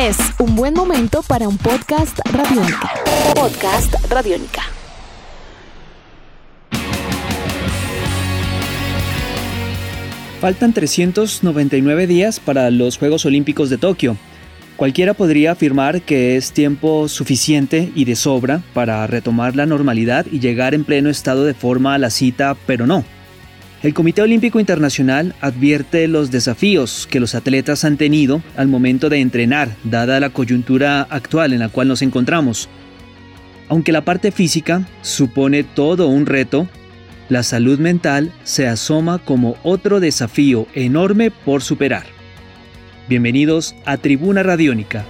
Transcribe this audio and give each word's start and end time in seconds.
Es 0.00 0.16
un 0.38 0.54
buen 0.54 0.74
momento 0.74 1.24
para 1.26 1.48
un 1.48 1.58
podcast 1.58 2.20
radiónica. 2.32 2.88
Podcast 3.34 3.92
radiónica. 4.08 4.62
Faltan 10.40 10.72
399 10.72 12.06
días 12.06 12.38
para 12.38 12.70
los 12.70 12.96
Juegos 12.96 13.26
Olímpicos 13.26 13.70
de 13.70 13.78
Tokio. 13.78 14.16
Cualquiera 14.76 15.14
podría 15.14 15.50
afirmar 15.50 16.02
que 16.02 16.36
es 16.36 16.52
tiempo 16.52 17.08
suficiente 17.08 17.90
y 17.96 18.04
de 18.04 18.14
sobra 18.14 18.62
para 18.74 19.04
retomar 19.08 19.56
la 19.56 19.66
normalidad 19.66 20.26
y 20.30 20.38
llegar 20.38 20.74
en 20.74 20.84
pleno 20.84 21.10
estado 21.10 21.44
de 21.44 21.54
forma 21.54 21.94
a 21.94 21.98
la 21.98 22.10
cita, 22.10 22.56
pero 22.68 22.86
no. 22.86 23.04
El 23.80 23.94
Comité 23.94 24.22
Olímpico 24.22 24.58
Internacional 24.58 25.36
advierte 25.40 26.08
los 26.08 26.32
desafíos 26.32 27.06
que 27.08 27.20
los 27.20 27.36
atletas 27.36 27.84
han 27.84 27.96
tenido 27.96 28.42
al 28.56 28.66
momento 28.66 29.08
de 29.08 29.20
entrenar, 29.20 29.76
dada 29.84 30.18
la 30.18 30.30
coyuntura 30.30 31.02
actual 31.02 31.52
en 31.52 31.60
la 31.60 31.68
cual 31.68 31.86
nos 31.86 32.02
encontramos. 32.02 32.68
Aunque 33.68 33.92
la 33.92 34.04
parte 34.04 34.32
física 34.32 34.88
supone 35.02 35.62
todo 35.62 36.08
un 36.08 36.26
reto, 36.26 36.66
la 37.28 37.44
salud 37.44 37.78
mental 37.78 38.32
se 38.42 38.66
asoma 38.66 39.18
como 39.18 39.56
otro 39.62 40.00
desafío 40.00 40.66
enorme 40.74 41.30
por 41.30 41.62
superar. 41.62 42.06
Bienvenidos 43.08 43.76
a 43.84 43.96
Tribuna 43.96 44.42
Radiónica. 44.42 45.04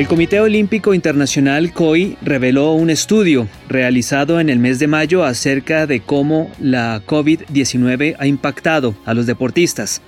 El 0.00 0.08
Comité 0.08 0.40
Olímpico 0.40 0.94
Internacional 0.94 1.74
COI 1.74 2.16
reveló 2.22 2.72
un 2.72 2.88
estudio 2.88 3.46
realizado 3.68 4.40
en 4.40 4.48
el 4.48 4.58
mes 4.58 4.78
de 4.78 4.86
mayo 4.86 5.24
acerca 5.24 5.86
de 5.86 6.00
cómo 6.00 6.50
la 6.58 7.02
COVID-19 7.04 8.16
ha 8.18 8.26
impactado 8.26 8.94
a 9.04 9.12
los 9.12 9.26
deportistas. 9.26 10.00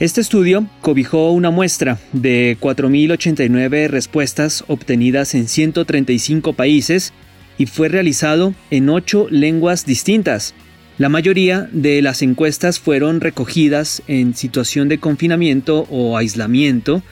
Este 0.00 0.20
estudio 0.20 0.66
cobijó 0.80 1.30
una 1.30 1.50
muestra 1.50 2.00
de 2.12 2.56
4.089 2.60 3.86
respuestas 3.86 4.64
obtenidas 4.66 5.36
en 5.36 5.46
135 5.46 6.54
países 6.54 7.12
y 7.58 7.66
fue 7.66 7.88
realizado 7.88 8.54
en 8.72 8.88
ocho 8.88 9.28
lenguas 9.30 9.86
distintas, 9.86 10.52
la 10.98 11.10
mayoría 11.10 11.68
de 11.72 12.00
las 12.00 12.22
encuestas 12.22 12.80
fueron 12.80 13.20
recogidas 13.20 14.02
en 14.08 14.34
situación 14.34 14.88
de 14.88 14.98
confinamiento 14.98 15.86
o 15.90 16.16
aislamiento 16.16 17.02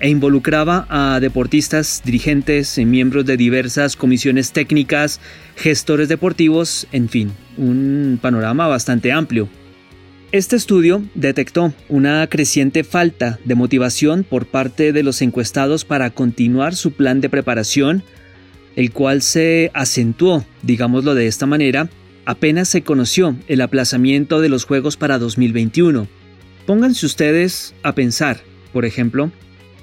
e 0.00 0.08
involucraba 0.08 0.86
a 0.88 1.20
deportistas, 1.20 2.02
dirigentes, 2.04 2.78
miembros 2.78 3.26
de 3.26 3.36
diversas 3.36 3.96
comisiones 3.96 4.52
técnicas, 4.52 5.20
gestores 5.56 6.08
deportivos, 6.08 6.86
en 6.90 7.08
fin, 7.08 7.32
un 7.56 8.18
panorama 8.20 8.66
bastante 8.66 9.12
amplio. 9.12 9.48
Este 10.32 10.56
estudio 10.56 11.02
detectó 11.14 11.74
una 11.88 12.26
creciente 12.28 12.84
falta 12.84 13.38
de 13.44 13.56
motivación 13.56 14.24
por 14.24 14.46
parte 14.46 14.92
de 14.92 15.02
los 15.02 15.22
encuestados 15.22 15.84
para 15.84 16.10
continuar 16.10 16.76
su 16.76 16.92
plan 16.92 17.20
de 17.20 17.28
preparación, 17.28 18.04
el 18.76 18.92
cual 18.92 19.22
se 19.22 19.70
acentuó, 19.74 20.44
digámoslo 20.62 21.14
de 21.14 21.26
esta 21.26 21.46
manera, 21.46 21.90
apenas 22.24 22.68
se 22.68 22.82
conoció 22.82 23.36
el 23.48 23.60
aplazamiento 23.60 24.40
de 24.40 24.48
los 24.48 24.64
Juegos 24.64 24.96
para 24.96 25.18
2021. 25.18 26.06
Pónganse 26.64 27.06
ustedes 27.06 27.74
a 27.82 27.96
pensar, 27.96 28.40
por 28.72 28.84
ejemplo, 28.84 29.32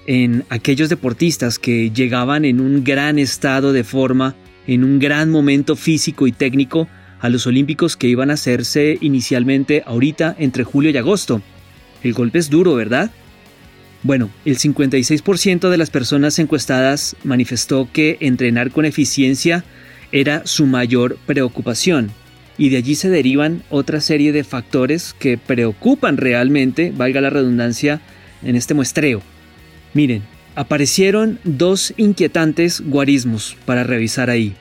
en 0.08 0.45
aquellos 0.50 0.89
deportistas 0.89 1.59
que 1.59 1.91
llegaban 1.91 2.45
en 2.45 2.59
un 2.59 2.83
gran 2.83 3.19
estado 3.19 3.73
de 3.73 3.83
forma, 3.83 4.36
en 4.66 4.83
un 4.83 4.99
gran 4.99 5.30
momento 5.30 5.75
físico 5.75 6.25
y 6.25 6.31
técnico 6.31 6.88
a 7.19 7.30
los 7.30 7.45
Olímpicos 7.45 7.97
que 7.97 8.08
iban 8.08 8.31
a 8.31 8.36
hacerse 8.36 8.97
inicialmente 9.02 9.83
ahorita 9.86 10.36
entre 10.39 10.64
julio 10.64 10.89
y 10.91 10.97
agosto. 10.97 11.41
El 12.03 12.14
golpe 12.14 12.39
es 12.39 12.49
duro, 12.49 12.75
¿verdad? 12.75 13.11
Bueno, 14.03 14.30
el 14.45 14.58
56% 14.58 15.69
de 15.69 15.77
las 15.77 15.89
personas 15.89 16.39
encuestadas 16.39 17.16
manifestó 17.23 17.89
que 17.92 18.17
entrenar 18.21 18.71
con 18.71 18.86
eficiencia 18.86 19.66
era 20.11 20.45
su 20.45 20.65
mayor 20.65 21.17
preocupación 21.26 22.11
y 22.58 22.70
de 22.70 22.77
allí 22.77 22.95
se 22.95 23.10
derivan 23.10 23.64
otra 23.70 23.99
serie 23.99 24.31
de 24.31 24.43
factores 24.43 25.14
que 25.20 25.37
preocupan 25.37 26.17
realmente, 26.17 26.93
valga 26.95 27.21
la 27.21 27.30
redundancia, 27.30 28.02
en 28.43 28.55
este 28.55 28.73
muestreo. 28.73 29.21
Miren, 29.97 30.21
aparecieron 30.53 31.39
dos 31.43 31.91
inquietantes 31.97 32.81
guarismos 32.81 33.58
para 33.65 33.83
revisar 33.83 34.30
ahí. 34.30 34.53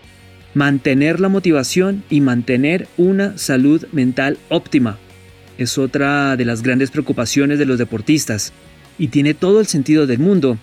Mantener 0.55 1.21
la 1.21 1.29
motivación 1.29 2.05
y 2.09 2.23
mantener 2.23 2.89
una 2.97 3.37
salud 3.37 3.85
mental 3.93 4.39
óptima. 4.49 4.97
Es 5.59 5.77
otra 5.77 6.39
de 6.39 6.47
las 6.47 6.63
grandes 6.63 6.91
preocupaciones 6.91 7.59
de 7.59 7.67
los 7.67 7.77
deportistas 7.77 8.55
y 8.99 9.09
tiene 9.09 9.35
todo 9.35 9.61
el 9.61 9.67
sentido 9.67 10.07
del 10.07 10.21
mundo, 10.21 10.57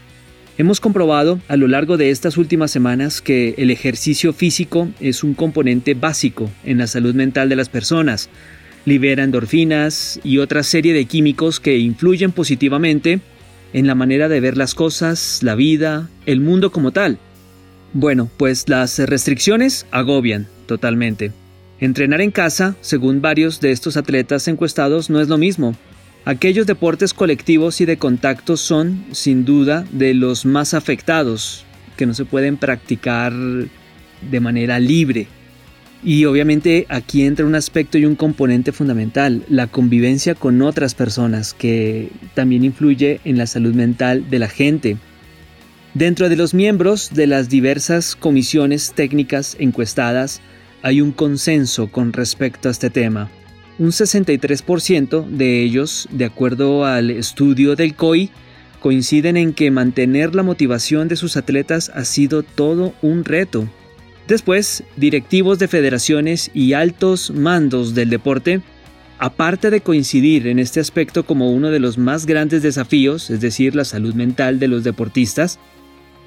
Hemos 0.56 0.79
comprobado 0.79 1.39
a 1.47 1.57
lo 1.57 1.67
largo 1.67 1.97
de 1.97 2.12
estas 2.12 2.38
últimas 2.38 2.69
semanas 2.69 3.23
que 3.23 3.56
el 3.57 3.72
ejercicio 3.72 4.33
físico 4.33 4.88
es 5.00 5.23
un 5.23 5.33
componente 5.33 5.95
básico 5.95 6.47
en 6.63 6.78
la 6.78 6.85
salud 6.85 7.16
mental 7.16 7.50
de 7.50 7.56
las 7.56 7.69
personas. 7.69 8.29
Libera 8.85 9.23
endorfinas 9.23 10.19
y 10.23 10.38
otra 10.38 10.62
serie 10.62 10.94
de 10.94 11.06
químicos 11.06 11.59
que 11.59 11.79
influyen 11.79 12.31
positivamente 12.31 13.19
en 13.73 13.88
la 13.88 13.95
manera 13.95 14.29
de 14.29 14.39
ver 14.39 14.56
las 14.56 14.75
cosas, 14.75 15.39
la 15.41 15.56
vida, 15.56 16.09
el 16.25 16.39
mundo 16.39 16.72
como 16.72 16.91
tal. 16.91 17.17
Bueno, 17.94 18.29
pues 18.38 18.69
las 18.69 19.00
restricciones 19.00 19.85
agobian 19.91 20.47
totalmente. 20.67 21.31
Entrenar 21.79 22.22
en 22.22 22.31
casa, 22.31 22.75
según 22.81 23.22
varios 23.22 23.59
de 23.59 23.72
estos 23.72 23.97
atletas 23.97 24.47
encuestados, 24.47 25.09
no 25.09 25.19
es 25.19 25.28
lo 25.28 25.38
mismo. 25.38 25.75
Aquellos 26.25 26.66
deportes 26.66 27.13
colectivos 27.13 27.81
y 27.81 27.85
de 27.85 27.97
contacto 27.97 28.56
son, 28.56 29.03
sin 29.12 29.44
duda, 29.44 29.85
de 29.91 30.13
los 30.13 30.45
más 30.45 30.73
afectados, 30.73 31.66
que 31.97 32.06
no 32.06 32.13
se 32.13 32.23
pueden 32.23 32.57
practicar 32.57 33.33
de 33.33 34.39
manera 34.39 34.79
libre. 34.79 35.28
Y 36.06 36.25
obviamente 36.25 36.86
aquí 36.90 37.24
entra 37.24 37.46
un 37.46 37.56
aspecto 37.56 37.97
y 37.97 38.06
un 38.06 38.16
componente 38.16 38.74
fundamental, 38.74 39.44
la 39.47 39.68
convivencia 39.68 40.36
con 40.36 40.62
otras 40.62 40.96
personas, 40.96 41.53
que 41.53 42.09
también 42.34 42.66
influye 42.66 43.22
en 43.24 43.38
la 43.38 43.47
salud 43.47 43.74
mental 43.74 44.30
de 44.30 44.40
la 44.40 44.50
gente. 44.50 44.97
Dentro 45.94 46.28
de 46.28 46.36
los 46.36 46.53
miembros 46.53 47.12
de 47.13 47.28
las 47.28 47.50
diversas 47.50 48.16
comisiones 48.16 48.94
técnicas 48.94 49.56
encuestadas, 49.59 50.42
hay 50.81 51.00
un 51.00 51.13
consenso 51.13 51.88
con 51.88 52.12
respecto 52.12 52.68
a 52.68 52.72
este 52.72 52.90
tema. 52.90 53.30
Un 53.80 53.92
63% 53.92 55.25
de 55.28 55.63
ellos, 55.63 56.09
de 56.12 56.25
acuerdo 56.25 56.86
al 56.86 57.12
estudio 57.12 57.75
del 57.75 57.96
COI, 57.96 58.30
coinciden 58.81 59.38
en 59.38 59.53
que 59.53 59.72
mantener 59.72 60.36
la 60.36 60.44
motivación 60.44 61.08
de 61.08 61.16
sus 61.16 61.38
atletas 61.38 61.90
ha 61.96 62.03
sido 62.03 62.44
todo 62.44 62.94
un 63.02 63.24
reto. 63.24 63.69
Después, 64.28 64.84
directivos 64.95 65.59
de 65.59 65.67
federaciones 65.67 66.50
y 66.53 66.73
altos 66.73 67.31
mandos 67.31 67.94
del 67.94 68.09
deporte, 68.09 68.61
aparte 69.19 69.69
de 69.69 69.81
coincidir 69.81 70.47
en 70.47 70.59
este 70.59 70.79
aspecto 70.79 71.25
como 71.25 71.51
uno 71.51 71.72
de 71.72 71.79
los 71.79 71.97
más 71.97 72.25
grandes 72.25 72.63
desafíos, 72.63 73.29
es 73.29 73.41
decir, 73.41 73.75
la 73.75 73.85
salud 73.85 74.13
mental 74.13 74.59
de 74.59 74.67
los 74.67 74.83
deportistas, 74.83 75.59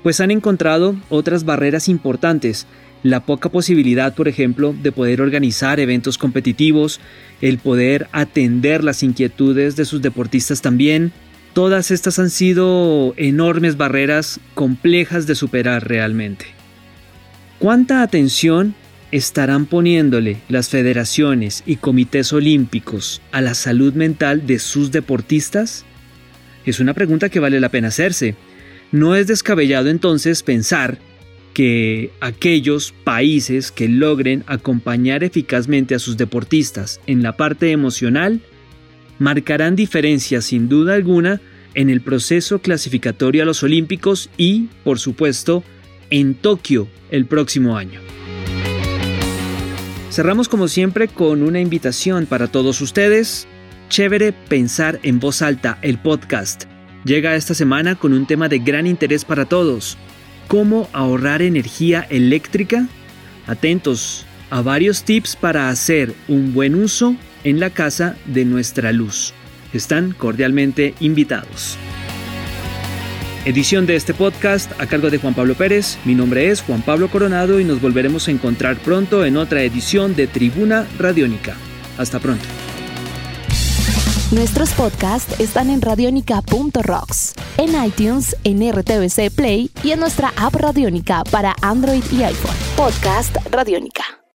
pues 0.02 0.20
han 0.20 0.30
encontrado 0.30 0.94
otras 1.08 1.44
barreras 1.44 1.88
importantes 1.88 2.66
la 3.02 3.20
poca 3.20 3.50
posibilidad, 3.50 4.14
por 4.14 4.28
ejemplo, 4.28 4.74
de 4.82 4.92
poder 4.92 5.20
organizar 5.20 5.80
eventos 5.80 6.18
competitivos, 6.18 7.00
el 7.40 7.58
poder 7.58 8.08
atender 8.12 8.82
las 8.82 9.02
inquietudes 9.02 9.76
de 9.76 9.84
sus 9.84 10.02
deportistas 10.02 10.60
también, 10.60 11.12
todas 11.52 11.90
estas 11.90 12.18
han 12.18 12.30
sido 12.30 13.14
enormes 13.16 13.76
barreras 13.76 14.40
complejas 14.54 15.26
de 15.26 15.34
superar 15.34 15.86
realmente. 15.86 16.55
¿Cuánta 17.58 18.02
atención 18.02 18.74
estarán 19.12 19.64
poniéndole 19.64 20.36
las 20.48 20.68
federaciones 20.68 21.62
y 21.64 21.76
comités 21.76 22.34
olímpicos 22.34 23.22
a 23.32 23.40
la 23.40 23.54
salud 23.54 23.94
mental 23.94 24.46
de 24.46 24.58
sus 24.58 24.90
deportistas? 24.92 25.86
Es 26.66 26.80
una 26.80 26.92
pregunta 26.92 27.30
que 27.30 27.41
vale 27.41 27.58
la 27.58 27.70
pena 27.70 27.88
hacerse. 27.88 28.34
No 28.92 29.14
es 29.14 29.26
descabellado 29.26 29.88
entonces 29.88 30.42
pensar 30.42 30.98
que 31.54 32.10
aquellos 32.20 32.92
países 33.04 33.72
que 33.72 33.88
logren 33.88 34.44
acompañar 34.47 35.24
eficazmente 35.24 35.94
a 35.94 35.98
sus 35.98 36.18
deportistas 36.18 37.00
en 37.06 37.22
la 37.22 37.38
parte 37.38 37.70
emocional 37.70 38.42
marcarán 39.18 39.76
diferencias 39.76 40.44
sin 40.44 40.68
duda 40.68 40.92
alguna 40.92 41.41
en 41.72 41.88
el 41.88 42.02
proceso 42.02 42.59
clasificatorio 42.59 43.42
a 43.42 43.47
los 43.47 43.62
Olímpicos 43.62 44.28
y, 44.36 44.68
por 44.84 44.98
supuesto, 44.98 45.64
en 46.10 46.34
Tokio 46.34 46.88
el 47.10 47.26
próximo 47.26 47.76
año. 47.76 48.00
Cerramos 50.10 50.48
como 50.48 50.68
siempre 50.68 51.08
con 51.08 51.42
una 51.42 51.60
invitación 51.60 52.26
para 52.26 52.48
todos 52.48 52.80
ustedes. 52.80 53.47
Chévere 53.88 54.32
pensar 54.32 54.98
en 55.03 55.20
voz 55.20 55.42
alta 55.42 55.78
el 55.82 55.98
podcast. 55.98 56.64
Llega 57.04 57.36
esta 57.36 57.54
semana 57.54 57.94
con 57.94 58.12
un 58.12 58.26
tema 58.26 58.48
de 58.48 58.58
gran 58.58 58.86
interés 58.86 59.24
para 59.24 59.44
todos 59.44 59.97
cómo 60.48 60.88
ahorrar 60.92 61.42
energía 61.42 62.06
eléctrica? 62.09 62.86
Atentos 63.47 64.24
a 64.50 64.62
varios 64.62 65.02
tips 65.02 65.36
para 65.36 65.68
hacer 65.68 66.14
un 66.28 66.54
buen 66.54 66.74
uso 66.74 67.16
en 67.44 67.60
la 67.60 67.70
casa 67.70 68.16
de 68.26 68.44
nuestra 68.44 68.92
luz. 68.92 69.34
Están 69.72 70.12
cordialmente 70.12 70.94
invitados. 71.00 71.76
Edición 73.47 73.87
de 73.87 73.95
este 73.95 74.13
podcast 74.13 74.72
a 74.81 74.89
cargo 74.89 75.09
de 75.09 75.19
Juan 75.19 75.33
Pablo 75.33 75.54
Pérez. 75.54 75.98
Mi 76.04 76.16
nombre 76.16 76.51
es 76.51 76.63
Juan 76.63 76.83
Pablo 76.83 77.09
Coronado 77.09 77.60
y 77.60 77.65
nos 77.65 77.81
volveremos 77.81 78.27
a 78.27 78.33
encontrar 78.33 78.77
pronto 78.77 79.25
en 79.25 79.37
otra 79.37 79.63
edición 79.63 80.16
de 80.16 80.27
Tribuna 80.27 80.84
Radiónica. 80.98 81.54
Hasta 81.97 82.19
pronto. 82.19 82.45
Nuestros 84.33 84.71
podcasts 84.71 85.39
están 85.39 85.71
en 85.71 85.81
radionica.rocks, 85.81 87.34
en 87.59 87.84
iTunes, 87.84 88.37
en 88.43 88.69
RTVC 88.69 89.31
Play 89.31 89.71
y 89.84 89.93
en 89.93 90.01
nuestra 90.01 90.33
app 90.37 90.57
Radiónica 90.57 91.22
para 91.31 91.54
Android 91.63 92.03
y 92.10 92.25
iPhone. 92.25 92.57
Podcast 92.77 93.37
Radiónica. 93.53 94.25